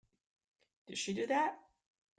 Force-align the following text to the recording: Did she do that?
Did 0.87 0.97
she 0.97 1.13
do 1.13 1.27
that? 1.27 1.59